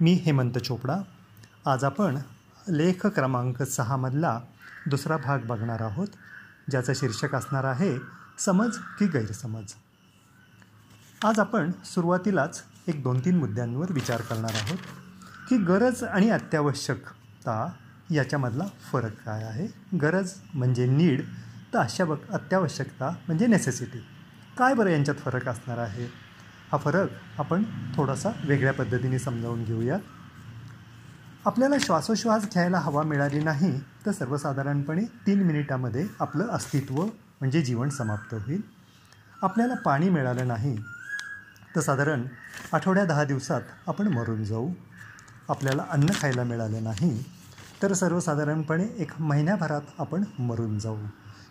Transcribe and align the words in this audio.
मी 0.00 0.12
हेमंत 0.14 0.56
चोपडा. 0.58 0.96
आज 1.66 1.84
आपण 1.84 2.16
लेख 2.68 3.06
क्रमांक 3.06 3.62
सहामधला 3.62 4.38
दुसरा 4.86 5.16
भाग 5.16 5.44
बघणार 5.46 5.82
आहोत 5.82 6.06
ज्याचं 6.70 6.92
शीर्षक 6.96 7.34
असणार 7.34 7.64
आहे 7.64 7.90
समज 8.38 8.76
की 8.98 9.06
गैरसमज. 9.06 9.72
आज 11.24 11.38
आपण 11.40 11.70
सुरुवातीलाच 11.84 12.62
एक 12.88 13.02
दोन 13.02 13.20
तीन 13.24 13.38
मुद्द्यांवर 13.38 13.92
विचार 13.92 14.20
करणार 14.20 14.54
आहोत 14.54 14.78
की 15.48 15.56
गरज 15.64 16.02
आणि 16.04 16.30
अत्यावश्यकता 16.30 17.56
याच्यामधला 18.10 18.66
फरक 18.92 19.22
काय 19.26 19.44
आहे? 19.44 19.66
गरज 19.98 20.32
म्हणजे 20.54 20.86
नीड 20.86 21.22
तर 21.74 21.78
अशा 21.78 22.04
अत्यावश्यकता 22.32 23.10
म्हणजे 23.26 23.46
नेसेसिटी 23.46 24.04
काय 24.58 24.74
बरं 24.74 24.90
यांच्यात 24.90 25.16
फरक 25.16 25.48
असणार 25.48 25.78
आहे? 25.78 26.23
हा 26.74 26.78
फरक 26.78 27.08
आपण 27.38 27.62
थोडासा 27.96 28.30
वेगळ्या 28.44 28.72
पद्धतीने 28.72 29.18
समजावून 29.18 29.62
घेऊया. 29.64 29.96
आपल्याला 31.46 31.76
श्वासोश्वास 31.80 32.44
घ्यायला 32.44 32.78
हवा 32.78 33.02
मिळाली 33.02 33.42
नाही 33.42 33.70
तर 34.06 34.12
सर्वसाधारणपणे 34.12 35.04
तीन 35.26 35.42
मिनिटामध्ये 35.42 36.06
आपलं 36.20 36.48
अस्तित्व 36.48 37.00
म्हणजे 37.04 37.62
जीवन 37.62 37.88
समाप्त 37.88 38.34
होईल. 38.34 38.60
आपल्याला 39.42 39.74
पाणी 39.74 40.08
मिळालं 40.08 40.48
नाही 40.48 40.76
तर 41.76 41.80
साधारण 41.80 42.24
आठवड्या 42.72 43.04
दहा 43.04 43.24
दिवसात 43.24 43.60
आपण 43.86 44.08
मरून 44.08 44.44
जाऊ. 44.44 44.68
आपल्याला 45.48 45.84
अन्न 45.90 46.12
खायला 46.14 46.44
मिळालं 46.44 46.84
नाही 46.84 47.22
तर 47.82 47.92
सर्वसाधारणपणे 47.92 48.88
एक 48.98 49.20
महिन्याभरात 49.20 49.94
आपण 49.98 50.24
मरून 50.38 50.78
जाऊ. 50.78 50.98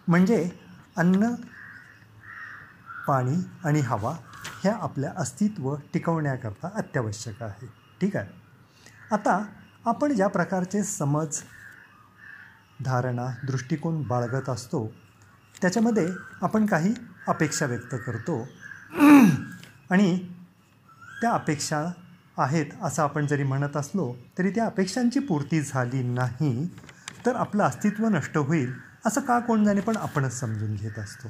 म्हणजे 0.08 0.50
अन्न 0.98 1.34
पाणी 3.08 3.42
आणि 3.66 3.80
हवा 3.80 4.16
ह्या 4.64 4.76
आपल्या 4.82 5.12
अस्तित्व 5.18 5.76
टिकवण्याकरता 5.94 6.70
अत्यावश्यक 6.76 7.44
आहे. 7.44 7.66
ठीक 8.02 8.16
आहे? 8.16 8.30
आता 9.12 9.46
आपण 9.86 10.14
ज्या 10.14 10.28
प्रकारचे 10.28 10.84
समज 10.84 11.42
धारणा 12.86 13.28
दृष्टिकोन 13.48 14.02
बाळगत 14.02 14.50
असतो 14.50 14.94
त्याच्यामध्ये 15.62 16.08
आपण 16.42 16.66
काही 16.66 16.94
अपेक्षा 17.28 17.66
व्यक्त 17.66 17.96
करतो. 18.08 18.48
आणि 19.90 20.30
त्या 21.22 21.32
अपेक्षा 21.32 21.86
आहेत 22.38 22.66
असं 22.82 23.04
आपण 23.04 23.28
जरी 23.28 23.44
म्हणत 23.44 23.78
असलो 23.78 24.16
तरी 24.38 24.50
त्या 24.50 24.66
अपेक्षांची 24.66 25.20
पूर्ती 25.20 25.62
झाली 25.62 26.04
नाही 26.04 26.70
तर 27.26 27.36
आपलं 27.36 27.64
अस्तित्व 27.64 28.08
नष्ट 28.08 28.38
होईल 28.38 28.74
असं 29.06 29.22
का 29.22 29.40
कोण 29.40 29.64
जाणे 29.64 29.82
पण 29.82 29.98
आपणच 29.98 30.40
समजून 30.40 30.76
घेत 30.76 31.00
असतो. 31.00 31.28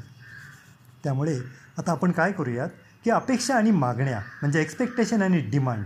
त्यामुळे 1.03 1.39
आता 1.77 1.91
आपण 1.91 2.11
काय 2.11 2.31
करूयात? 2.31 2.69
की 3.03 3.11
अपेक्षा 3.11 3.55
आणि 3.55 3.71
मागण्या 3.71 4.19
म्हणजे 4.19 4.61
एक्सपेक्टेशन 4.61 5.21
आणि 5.21 5.39
डिमांड 5.39 5.83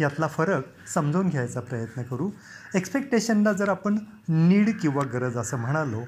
यातला 0.00 0.26
फरक 0.28 0.88
समजून 0.88 1.28
घ्यायचा 1.28 1.60
प्रयत्न 1.60 2.02
करू. 2.02 2.30
एक्सपेक्टेशनला 2.74 3.52
जर 3.52 3.68
आपण 3.68 3.98
नीड 4.28 4.70
किंवा 4.80 5.04
गरज 5.04 5.36
असं 5.36 5.56
म्हणालो 5.56 6.02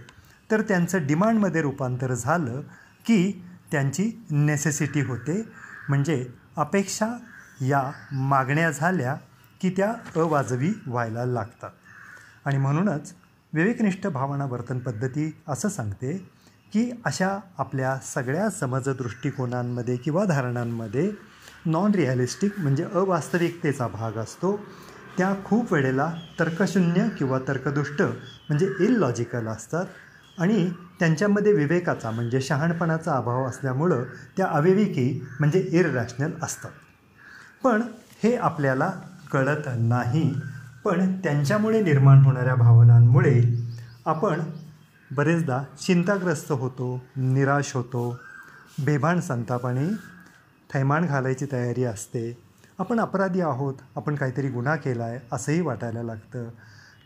तर 0.51 0.61
त्यांचं 0.61 1.07
डिमांडमध्ये 1.07 1.63
रूपांतर 1.63 2.15
झालं 2.15 2.61
की 3.07 3.45
त्यांची 3.73 4.11
नेसेसिटी 4.31 5.01
होते. 5.01 5.43
म्हणजे 5.89 6.27
अपेक्षा 6.57 7.17
या 7.61 7.91
मागण्या 8.13 8.71
झाल्या 8.71 9.17
की 9.61 9.71
त्या 9.71 9.93
अवाजवी 10.17 10.73
व्हायला 10.87 11.25
लागतात. 11.25 11.71
आणि 12.45 12.59
म्हणूनच 12.59 13.13
विवेकनिष्ठ 13.53 14.07
भावना 14.07 14.45
वर्तन 14.45 14.79
पद्धती 14.79 15.37
असं 15.49 15.69
सांगते 15.69 16.31
की 16.73 16.91
अशा 17.05 17.39
आपल्या 17.59 17.97
सगळ्या 18.05 18.49
समज 18.51 18.89
दृष्टिकोनांमध्ये 18.89 19.97
किंवा 19.97 20.25
धारणांमध्ये 20.25 21.11
नॉन 21.67 21.95
रिॲलिस्टिक 21.95 22.59
म्हणजे 22.59 22.85
अवास्तविकतेचा 22.85 23.87
भाग 23.89 24.17
असतो. 24.19 24.57
त्या 25.19 25.33
खूप 25.45 25.73
वेळेला 25.73 26.13
तर्कशून्य 26.41 27.09
किंवा 27.19 27.39
तर्कदुष्ट 27.49 28.03
म्हणजे 28.03 28.69
इलॉजिकल 28.81 29.47
असतात 29.47 29.87
आणि 30.39 30.69
त्यांच्यामध्ये 30.99 31.53
विवेकाचा 31.53 32.11
म्हणजे 32.11 32.41
शहाणपणाचा 32.41 33.13
अभाव 33.13 33.45
असल्यामुळं 33.45 34.05
त्या 34.37 34.47
अविवेकी 34.47 35.27
म्हणजे 35.41 35.61
इररॅशनल 35.73 36.31
असतात. 36.43 36.71
पण 37.65 37.83
हे 38.23 38.35
आपल्याला 38.37 38.91
कळत 39.33 39.69
नाही 39.77 40.33
पण 40.85 41.17
त्यांच्यामुळे 41.21 41.81
निर्माण 41.83 42.23
होणाऱ्या 42.25 42.55
भावनांमुळे 42.55 43.41
आपण 44.07 44.41
बरेचदा 45.11 45.63
चिंताग्रस्त 45.87 46.53
होतो 46.53 47.03
निराश 47.17 47.75
होतो 47.75 48.19
बेभान 48.85 49.21
संतापाने 49.21 49.89
थैमान 50.75 51.07
घालायची 51.07 51.47
तयारी 51.53 51.85
असते. 51.85 52.39
आपण 52.79 53.01
अपराधी 53.01 53.41
आहोत 53.41 53.75
आपण 53.97 54.15
काहीतरी 54.15 54.49
गुन्हा 54.49 54.77
केला 54.77 55.05
आहे 55.05 55.19
असंही 55.33 55.61
वाटायला 55.61 56.03
लागतं. 56.03 56.49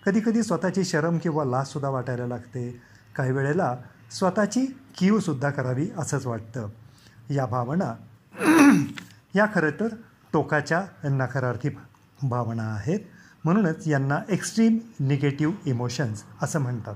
कधीकधी 0.06 0.42
स्वतःची 0.42 0.84
शरम 0.84 1.18
किंवा 1.18 1.44
लाजसुद्धा 1.44 1.88
वाटायला 1.88 2.26
लागते. 2.26 2.80
काही 3.16 3.32
वेळेला 3.32 3.76
स्वतःची 4.10 4.66
कीवसुद्धा 4.98 5.50
करावी 5.50 5.88
असंच 5.98 6.26
वाटतं. 6.26 6.68
या 7.30 7.46
भावना 7.46 7.94
या 9.34 9.46
खरं 9.54 9.70
तर 9.70 9.88
टोकाच्या 10.32 10.84
नकारार्थी 11.04 11.68
भावना 12.22 12.74
आहेत. 12.74 13.00
म्हणूनच 13.44 13.88
यांना 13.88 14.18
एक्स्ट्रीम 14.28 14.78
निगेटिव्ह 15.00 15.54
इमोशन्स 15.66 16.22
असं 16.42 16.58
म्हणतात. 16.58 16.94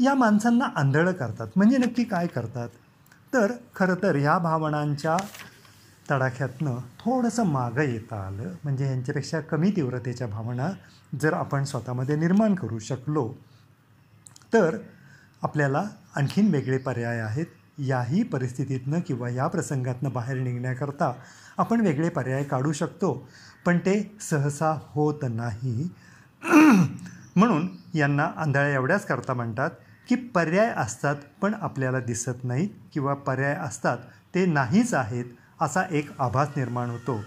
या 0.00 0.14
माणसांना 0.14 0.64
आंधळं 0.76 1.12
करतात. 1.12 1.48
म्हणजे 1.56 1.78
नक्की 1.78 2.04
काय 2.04 2.26
करतात? 2.26 2.68
तर 3.34 3.52
खरं 3.76 3.94
तर 4.02 4.16
ह्या 4.16 4.38
भावनांच्या 4.38 5.16
तडाख्यातनं 6.10 6.78
थोडंसं 7.00 7.46
मागं 7.46 7.82
येता 7.82 8.16
आलं. 8.26 8.54
म्हणजे 8.64 8.86
यांच्यापेक्षा 8.86 9.40
कमी 9.40 9.70
तीव्रतेच्या 9.70 10.26
भावना 10.26 10.70
जर 11.20 11.32
आपण 11.32 11.64
स्वतःमध्ये 11.64 12.16
निर्माण 12.16 12.54
करू 12.54 12.78
शकलो 12.78 13.32
तर 14.52 14.76
आपल्याला 15.42 15.84
आणखीन 16.16 16.50
वेगळे 16.50 16.78
पर्याय 16.78 17.20
आहेत. 17.20 17.46
याही 17.78 18.22
परिस्थितीतनं 18.22 19.00
किंवा 19.00 19.28
या 19.28 19.46
प्रसंगातनं 19.46 20.12
बाहेर 20.12 20.38
निघण्याकरता 20.38 21.12
आपण 21.58 21.80
वेगळे 21.80 22.08
पर्याय 22.08 22.44
काढू 22.44 22.72
शकतो. 22.72 23.28
पण 23.66 23.78
ते 23.78 24.16
सहसा 24.20 24.78
होत 24.86 25.24
नाही. 25.28 25.88
म्हणून 27.36 27.68
यांना 27.94 28.24
आंधळ्या 28.36 28.74
एवढ्याच 28.74 29.06
करता 29.06 29.34
म्हणतात 29.34 29.70
की 30.10 30.16
पर्याय 30.16 30.72
असतात 30.76 31.16
पण 31.42 31.54
आपल्याला 31.60 31.98
दिसत 32.00 32.44
नाहीत 32.44 32.68
किंवा 32.92 33.14
पर्याय 33.14 33.54
असतात 33.54 33.98
ते 34.34 34.44
नाहीच 34.46 34.94
आहेत 34.94 35.24
असा 35.60 35.82
एक 35.90 36.10
आभास 36.20 36.48
निर्माण 36.56 36.90
होतो. 36.90 37.20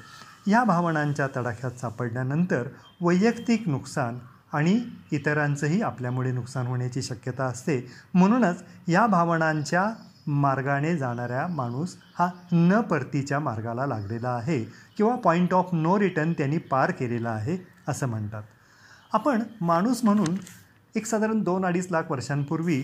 या 0.48 0.64
भावनांच्या 0.64 1.28
तडाख्यात 1.36 1.72
सापडल्यानंतर 1.72 2.68
वैयक्तिक 3.02 3.68
नुकसान 3.70 4.18
आणि 4.54 4.80
इतरांचंही 5.12 5.82
आपल्यामुळे 5.82 6.32
नुकसान 6.32 6.68
होण्याची 6.68 7.02
शक्यता 7.02 7.46
असते. 7.46 7.80
म्हणूनच 8.14 8.64
या 8.88 9.06
भावनांच्या 9.08 9.90
मार्गाने 10.28 10.96
जाणाऱ्या 10.98 11.48
माणूस 11.48 11.96
हा 12.20 12.30
न 12.52 12.82
परतीच्या 12.82 13.40
मार्गाला 13.40 13.86
लागलेला 13.86 14.30
आहे 14.30 14.64
किंवा 14.98 15.16
पॉईंट 15.16 15.54
ऑफ 15.54 15.70
नो 15.74 16.00
रिटर्न 16.00 16.34
त्यांनी 16.34 16.58
पार 16.58 16.92
केलेला 16.92 17.30
आहे 17.30 17.58
असं 17.88 18.08
म्हणतात. 18.08 18.44
आपण 19.14 19.44
माणूस 19.62 20.04
म्हणून 20.04 20.36
एक 20.96 21.06
साधारण 21.06 21.40
दोन 21.44 21.66
अडीच 21.66 21.88
लाख 21.92 22.04
वर्षांपूर्वी 22.10 22.84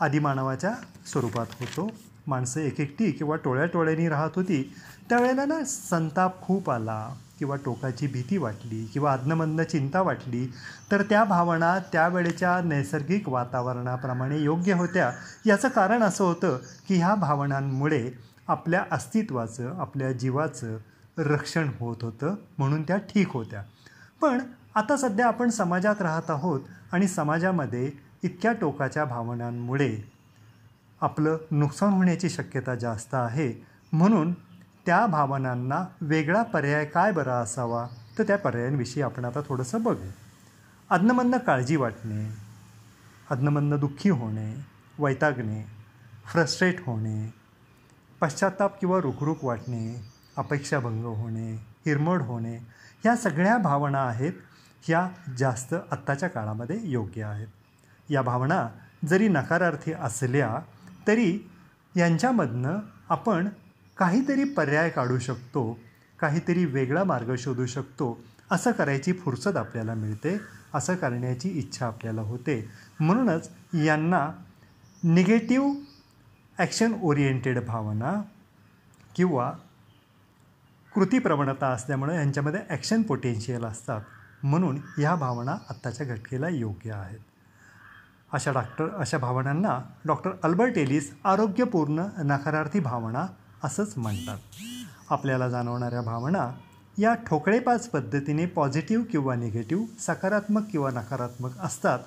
आदिमानवाच्या 0.00 0.72
स्वरूपात 1.06 1.46
होतो. 1.60 1.90
माणसं 2.26 2.60
एक 2.60 2.80
एकटी 2.80 3.10
किंवा 3.10 3.36
टोळ्या 3.36 3.66
टोळ्यांनी 3.66 4.08
राहत 4.08 4.30
होती. 4.36 4.74
त्यावेळेला 5.08 5.44
ना 5.44 5.64
संताप 5.64 6.42
खूप 6.42 6.70
आला 6.70 7.14
किंवा 7.38 7.56
टोकाची 7.56 8.06
भीती 8.06 8.36
वाटली 8.36 8.84
किंवा 8.84 9.12
अज्ञमंद 9.12 9.60
चिंता 9.60 10.02
वाटली. 10.02 10.46
तर 10.92 11.02
त्या 11.02 11.24
भावना 11.24 11.78
त्यावेळेच्या 11.92 12.60
नैसर्गिक 12.64 13.28
वातावरणाप्रमाणे 13.28 14.38
योग्य 14.38 14.72
होत्या. 14.72 15.12
याचं 15.46 15.68
कारण 15.68 16.02
असं 16.02 16.24
होतं 16.24 16.58
की 16.88 16.94
ह्या 16.94 17.14
भावनांमुळे 17.14 18.10
आपल्या 18.48 18.84
अस्तित्वाचं 18.90 19.80
आपल्या 19.80 20.12
जीवाचं 20.12 20.76
रक्षण 21.18 21.70
होत 21.80 21.96
होतं 22.02 22.34
म्हणून 22.58 22.82
त्या 22.82 22.96
ठीक 22.96 23.32
होत्या. 23.32 23.62
पण 24.20 24.38
आता 24.78 24.96
सध्या 24.96 25.26
आपण 25.26 25.50
समाजात 25.50 26.02
राहत 26.02 26.30
आहोत 26.30 26.60
आणि 26.92 27.08
समाजामध्ये 27.08 27.90
इतक्या 28.22 28.52
टोकाच्या 28.52 29.04
भावनांमुळे 29.04 29.96
आपलं 31.00 31.36
नुकसान 31.50 31.92
होण्याची 31.92 32.30
शक्यता 32.30 32.74
जास्त 32.74 33.14
आहे. 33.14 33.64
म्हणून 33.92 34.32
त्या 34.86 35.06
भावनांना 35.06 35.84
वेगळा 36.00 36.42
पर्याय 36.42 36.84
काय 36.84 37.12
बरा 37.12 37.34
असावा? 37.34 37.86
तर 38.18 38.22
त्या 38.22 38.38
पर्यायांविषयी 38.38 39.02
आपण 39.02 39.24
आता 39.24 39.40
थोडंसं 39.40 39.82
बघू. 39.82 40.10
अज्ञमंद 40.90 41.36
काळजी 41.36 41.76
वाटणे 41.76 42.36
अज्ञमंद 43.30 43.74
दुःखी 43.74 44.10
होणे 44.10 44.64
वैतागणे 44.98 45.64
फ्रस्ट्रेट 46.32 46.80
होणे 46.86 47.34
पश्चाताप 48.20 48.80
किंवा 48.80 49.00
रुखरुख 49.00 49.44
वाटणे 49.44 50.10
अपेक्षाभंग 50.36 51.04
होणे 51.04 51.52
हिरमड 51.86 52.22
होणे 52.22 52.56
ह्या 53.02 53.16
सगळ्या 53.16 53.58
भावना 53.58 53.98
आहेत 53.98 54.32
ह्या 54.82 55.08
जास्त 55.38 55.74
आत्ताच्या 55.74 56.28
काळामध्ये 56.28 56.78
योग्य 56.82 57.24
आहेत. 57.24 57.48
या 58.08 58.22
भावना 58.22 58.66
जरी 59.08 59.28
नकारार्थी 59.28 59.92
असल्या 59.92 60.58
तरी 61.06 61.38
यांच्यामधनं 61.96 62.78
आपण 63.08 63.48
काहीतरी 63.96 64.44
पर्याय 64.44 64.90
काढू 64.90 65.18
शकतो 65.18 65.78
काहीतरी 66.18 66.64
वेगळा 66.64 67.04
मार्ग 67.04 67.34
शोधू 67.38 67.66
शकतो 67.66 68.18
असं 68.50 68.72
करायची 68.72 69.12
फुरसत 69.12 69.56
आपल्याला 69.56 69.94
मिळते 69.94 70.36
असं 70.74 70.94
करण्याची 70.94 71.48
इच्छा 71.48 71.86
आपल्याला 71.86 72.20
होते. 72.20 72.60
म्हणूनच 73.00 73.48
यांना 73.84 74.26
निगेटिव्ह 75.02 75.74
ॲक्शन 76.58 76.94
ओरिएंटेड 77.02 77.64
भावना 77.66 78.12
किंवा 79.16 79.50
कृती 80.92 81.18
प्रवणता 81.18 81.66
असल्यामुळे 81.66 82.14
यांच्यामध्ये 82.16 82.60
ॲक्शन 82.68 83.02
पोटेन्शियल 83.02 83.64
असतात. 83.64 84.00
म्हणून 84.42 84.76
ह्या 84.98 85.14
भावना 85.14 85.52
आत्ताच्या 85.70 86.06
घटकेला 86.06 86.48
योग्य 86.48 86.92
आहेत. 86.92 87.18
अशा 88.32 88.52
डॉक्टर 88.52 88.88
अशा 88.88 89.18
भावनांना 89.18 89.78
डॉक्टर 90.04 90.30
अल्बर्ट 90.42 90.78
एलिस 90.78 91.10
आरोग्यपूर्ण 91.24 92.06
नकारार्थी 92.18 92.80
भावना 92.80 93.26
असंच 93.64 93.94
म्हणतात. 93.96 94.38
आपल्याला 95.10 95.48
जाणवणाऱ्या 95.48 96.02
भावना 96.02 96.50
या 96.98 97.14
ठोकळेपाच 97.14 97.88
पद्धतीने 97.88 98.46
पॉझिटिव्ह 98.46 99.04
किंवा 99.04 99.34
निगेटिव्ह 99.34 99.86
सकारात्मक 99.98 100.62
किंवा 100.72 100.90
नकारात्मक 100.90 101.58
असतात 101.58 101.98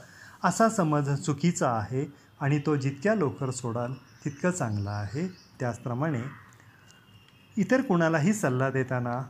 असा 0.43 0.69
समज 0.69 1.09
चुकीचा 1.09 1.71
आहे 1.71 2.05
आणि 2.41 2.59
तो 2.59 2.75
जितक्या 2.75 3.15
लवकर 3.15 3.51
सोडाल 3.51 3.93
तितकं 4.25 4.51
चांगलं 4.51 4.89
आहे. 4.89 5.27
त्याचप्रमाणे 5.59 6.21
इतर 7.57 7.81
कुणालाही 7.81 8.33
सल्ला 8.33 8.69
देताना 8.69 9.21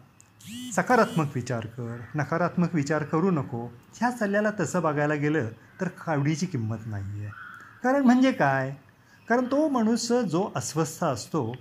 सकारात्मक 0.75 1.31
विचार 1.35 1.65
कर 1.65 1.97
नकारात्मक 2.15 2.75
विचार 2.75 3.03
करू 3.03 3.31
नको. 3.31 3.65
ह्या 3.95 4.11
सल्ल्याला 4.11 4.51
तसं 4.59 4.81
बघायला 4.81 5.13
गेलं 5.13 5.47
तर 5.81 5.88
कावडीची 6.05 6.45
किंमत 6.45 6.85
नाही 6.85 7.23
आहे 7.23 7.29
कारण 7.83 8.03
म्हणजे 8.05 8.31
काय? 8.31 8.73
कारण 9.29 9.45
तो 9.45 9.67
माणूस 9.69 10.07
जो 10.31 10.51
अस्वस्थ 10.55 11.03
असतो 11.03 11.51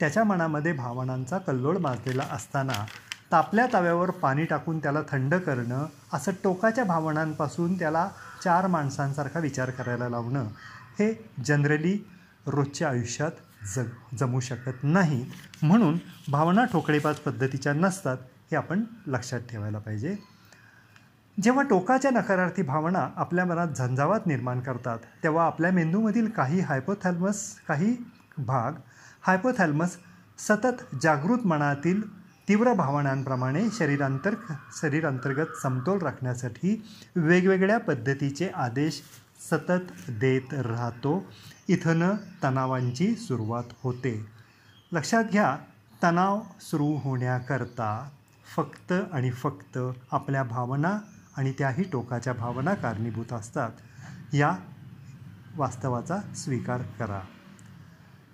त्याच्या 0.00 0.24
मनामध्ये 0.24 0.72
भावनांचा 0.72 1.38
कल्लोळ 1.38 1.78
माजलेला 1.78 2.22
असताना 2.32 2.84
तापल्या 3.32 3.66
तव्यावर 3.72 4.10
पाणी 4.10 4.44
टाकून 4.44 4.78
त्याला 4.78 5.00
थंड 5.10 5.34
करणं 5.34 5.86
असं 6.12 6.32
टोकाच्या 6.44 6.84
भावनांपासून 6.84 7.78
त्याला 7.78 8.08
चार 8.44 8.66
माणसांसारखा 8.66 9.40
विचार 9.40 9.70
करायला 9.70 10.08
लावणं 10.08 10.48
हे 10.98 11.12
जनरली 11.44 11.96
रोजच्या 12.46 12.88
आयुष्यात 12.88 13.30
जग 13.60 14.16
जमू 14.18 14.40
शकत 14.40 14.82
नाही. 14.82 15.24
म्हणून 15.62 15.98
भावना 16.30 16.64
ठोकळेबाज 16.64 17.16
पद्धतीच्या 17.16 17.72
नसतात 17.72 18.16
हे 18.50 18.56
आपण 18.56 18.84
लक्षात 19.06 19.40
ठेवायला 19.40 19.78
पाहिजे. 19.78 20.14
जेव्हा 21.38 21.62
टोकाच्या 21.62 22.10
नकारार्थी 22.10 22.62
भावना 22.62 23.06
आपल्या 23.16 23.44
मनात 23.44 23.68
झंझावात 23.68 24.26
निर्माण 24.26 24.60
करतात 24.60 24.98
तेव्हा 25.22 25.44
आपल्या 25.46 25.70
मेंदूमधील 25.72 26.28
काही 26.30 26.60
हायपोथॅल्मस 26.60 27.44
काही 27.68 27.96
भाग 28.38 28.72
हायपोथॅल्मस 29.22 29.96
सतत 30.38 30.82
जागृत 31.02 31.46
मनातील 31.46 32.00
तीव्र 32.48 32.72
भावनांप्रमाणे 32.72 33.62
शरीरांतर 33.72 34.34
शरीरांतर्गत 34.80 35.56
समतोल 35.62 35.98
राखण्यासाठी 36.02 36.74
वेगवेगळ्या 37.16 37.78
पद्धतीचे 37.78 38.48
आदेश 38.54 39.00
सतत 39.40 39.92
देत 40.08 40.54
राहतो. 40.54 41.24
इथनं 41.68 42.14
तणावांची 42.42 43.14
सुरुवात 43.14 43.64
होते. 43.82 44.26
लक्षात 44.92 45.24
घ्या 45.32 45.56
तणाव 46.02 46.40
सुरू 46.60 46.96
होण्याकरता 47.04 48.10
फक्त 48.56 48.92
आणि 49.12 49.30
फक्त 49.30 49.78
आपल्या 50.12 50.42
भावना 50.42 50.98
आणि 51.36 51.52
त्याही 51.52 51.84
टोकाच्या 51.84 52.32
भावना 52.32 52.74
कारणीभूत 52.74 53.32
असतात. 53.32 53.70
या 54.32 54.56
वास्तवाचा 55.56 56.18
स्वीकार 56.36 56.82
करा. 56.82 57.20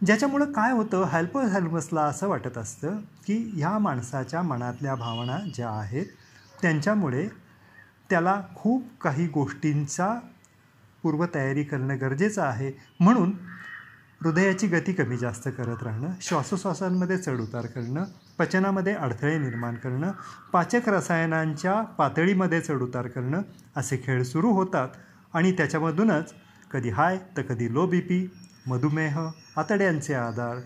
ज्याच्यामुळं 0.06 0.52
काय 0.52 0.72
होतं 0.72 1.04
हॅल्पर 1.04 1.44
हेल्पसला 1.44 2.02
असं 2.02 2.28
वाटत 2.28 2.58
असतं 2.58 2.98
की 3.26 3.50
ह्या 3.56 3.78
माणसाच्या 3.78 4.42
मनातल्या 4.42 4.94
भावना 4.94 5.38
ज्या 5.54 5.70
आहेत 5.70 6.06
त्यांच्यामुळे 6.62 7.28
त्याला 8.10 8.42
खूप 8.54 8.84
काही 9.00 9.26
गोष्टींचा 9.26 10.18
पूर्वतयारी 11.06 11.62
करणं 11.62 11.96
गरजेचं 12.00 12.42
आहे. 12.42 12.70
म्हणून 13.00 13.32
हृदयाची 14.20 14.66
गती 14.66 14.92
कमी 14.92 15.16
जास्त 15.16 15.48
करत 15.48 15.82
राहणं 15.82 16.12
श्वासोश्वासांमध्ये 16.20 17.16
चढउतार 17.18 17.66
करणं 17.66 18.04
पचनामध्ये 18.38 18.94
अडथळे 18.94 19.36
निर्माण 19.38 19.74
करणं 19.74 20.12
पाचक 20.52 20.88
रसायनांच्या 20.88 21.80
पातळीमध्ये 21.98 22.60
चढउतार 22.60 23.06
करणं 23.06 23.42
असे 23.76 23.96
खेळ 23.96 24.22
सुरू 24.22 24.50
होतात 24.50 24.88
आणि 25.34 25.52
त्याच्यामधूनच 25.52 26.32
कधी 26.70 26.90
हाय 26.90 27.18
तर 27.36 27.42
कधी 27.42 27.72
लो 27.74 27.86
बी 27.86 28.00
पी 28.00 28.26
मधुमेह 28.66 29.18
आतड्यांचे 29.56 30.14
आधार 30.14 30.56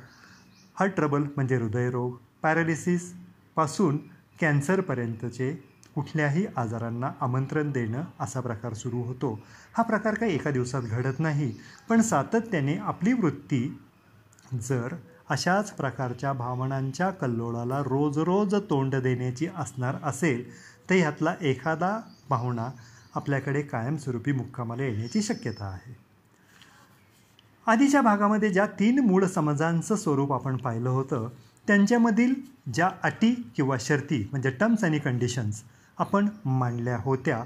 हार्ट 0.77 0.95
ट्रबल 0.97 1.23
म्हणजे 1.37 1.57
हृदयरोग 1.57 2.17
पॅरालिसिसपासून 2.43 3.99
कॅन्सरपर्यंतचे 4.41 5.51
कुठल्याही 6.01 6.45
आजारांना 6.57 7.11
आमंत्रण 7.21 7.71
देणं 7.73 8.05
असा 8.21 8.41
प्रकार 8.41 8.75
सुरू 8.75 9.03
होतो. 9.03 9.33
हा 9.77 9.83
प्रकार 9.83 10.15
काही 10.15 10.35
एका 10.35 10.51
दिवसात 10.51 10.83
घडत 10.83 11.19
नाही 11.19 11.53
पण 11.89 12.01
सातत्याने 12.01 12.77
आपली 12.77 13.13
वृत्ती 13.13 13.61
जर 14.61 14.95
अशाच 15.31 15.73
प्रकारच्या 15.73 16.33
भावनांच्या 16.33 17.11
कल्लोळाला 17.11 17.79
रोज 17.79 18.19
रोज 18.19 18.55
तोंड 18.71 18.95
देण्याची 18.95 19.47
असणार 19.57 19.97
असेल 20.03 20.43
तर 20.91 20.95
ह्यातला 20.95 21.35
एखादा 21.41 21.91
भावना 22.31 22.69
आपल्याकडे 23.15 23.63
कायमस्वरूपी 23.63 24.33
मुक्कामाला 24.33 24.83
येण्याची 24.83 25.23
शक्यता 25.23 25.65
आहे. 25.65 25.97
आधीच्या 27.67 28.03
भागामध्ये 28.03 28.51
ज्या 28.51 28.67
तीन 28.79 28.99
मूळ 28.99 29.25
समजांचं 29.25 29.97
स्वरूप 29.97 30.33
आपण 30.33 30.57
पाहिलं 30.57 30.89
होतं 30.89 31.29
त्यांच्यामधील 31.67 32.35
ज्या 32.75 32.91
अटी 33.03 33.35
किंवा 33.57 33.77
शर्ती 33.81 34.29
म्हणजे 34.31 34.51
टर्म्स 34.51 34.85
आणि 34.85 34.99
कंडिशन्स 34.99 35.63
आपण 36.01 36.29
मांडल्या 36.45 36.97
होत्या. 37.01 37.45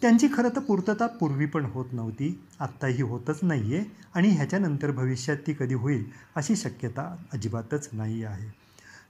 त्यांची 0.00 0.28
खरं 0.34 0.48
तर 0.48 0.60
पूर्तता 0.60 1.06
पूर्वी 1.06 1.46
पण 1.46 1.64
होत 1.64 1.86
नव्हती. 1.92 2.44
आत्ताही 2.60 3.02
होतच 3.02 3.38
नाही 3.42 3.74
आहे 3.76 3.84
आणि 4.14 4.28
ह्याच्यानंतर 4.28 4.90
भविष्यात 4.90 5.36
ती 5.46 5.52
कधी 5.52 5.74
होईल 5.74 6.04
अशी 6.36 6.56
शक्यता 6.56 7.16
अजिबातच 7.32 7.88
नाही 7.92 8.24
आहे. 8.24 8.48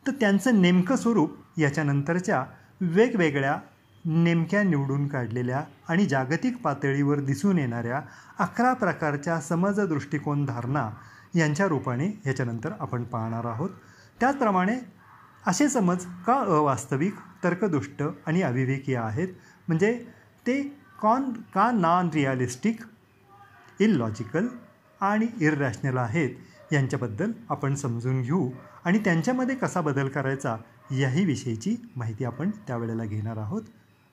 तर 0.07 0.13
त्यांचं 0.21 0.63
नेमकं 0.63 0.97
स्वरूप 0.97 1.37
याच्यानंतरच्या 1.59 2.45
वेगवेगळ्या 2.81 3.57
नेमक्या 4.05 4.63
निवडून 4.63 5.07
काढलेल्या 5.09 5.63
आणि 5.89 6.07
जागतिक 6.07 6.57
पातळीवर 6.63 7.21
दिसून 7.21 7.59
येणाऱ्या 7.59 8.01
अकरा 8.39 8.73
प्रकारच्या 8.73 9.41
समज 9.41 9.81
दृष्टिकोन 9.81 10.45
धारणा 10.45 10.91
यांच्या 11.35 11.67
रूपाने 11.67 12.07
ह्याच्यानंतर 12.07 12.73
आपण 12.81 13.05
पाहणार 13.05 13.45
आहोत. 13.45 13.71
त्याचप्रमाणे 14.21 14.98
असे 15.49 15.69
समज 15.69 16.05
का 16.27 16.35
अवास्तविक 16.35 17.15
तर्कदुष्ट 17.45 18.03
आणि 18.27 18.43
अविवेकी 18.43 18.95
आहेत? 18.95 19.29
म्हणजे 19.69 20.07
ते 20.47 20.63
कॉन 21.03 21.33
का 21.33 21.71
नॉन 21.71 22.11
रियालिस्टिक 22.15 22.81
इलॉजिकल 23.81 24.47
आणि 25.01 25.27
इररॅशनल 25.41 25.97
आहेत? 25.97 26.31
यांच्याबद्दल 26.73 27.33
आपण 27.51 27.75
समजून 27.75 28.23
घेऊ. 28.23 28.51
आणि 28.85 28.99
त्यांच्यामध्ये 28.99 29.57
कसा 29.57 29.81
बदल 29.81 30.09
करायचा? 30.09 30.57
याही 30.91 31.25
विषयीची 31.25 31.77
माहिती 31.97 32.25
आपण 32.25 32.51
त्यावेळेला 32.51 33.05
घेणार 33.05 33.37
आहोत. 33.37 33.63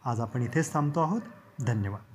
आज 0.06 0.20
आपण 0.20 0.42
इथेच 0.42 0.74
थांबतो 0.74 1.02
आहोत. 1.02 1.22
धन्यवाद. 1.62 2.15